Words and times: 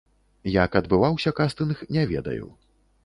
Як 0.53 0.77
адбываўся 0.79 1.35
кастынг, 1.41 1.85
не 1.99 2.07
ведаю. 2.13 2.45